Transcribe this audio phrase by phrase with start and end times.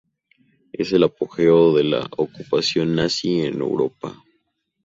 [0.73, 4.15] Es el apogeo de la ocupación nazi en Europa.